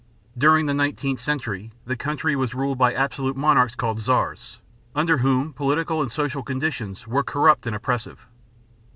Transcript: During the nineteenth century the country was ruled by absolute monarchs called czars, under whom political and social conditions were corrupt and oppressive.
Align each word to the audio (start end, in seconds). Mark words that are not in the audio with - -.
During 0.35 0.65
the 0.65 0.73
nineteenth 0.73 1.19
century 1.21 1.73
the 1.85 1.95
country 1.95 2.35
was 2.35 2.55
ruled 2.55 2.79
by 2.79 2.91
absolute 2.91 3.37
monarchs 3.37 3.75
called 3.75 4.01
czars, 4.01 4.59
under 4.95 5.19
whom 5.19 5.53
political 5.53 6.01
and 6.01 6.11
social 6.11 6.41
conditions 6.41 7.05
were 7.05 7.21
corrupt 7.23 7.67
and 7.67 7.75
oppressive. 7.75 8.25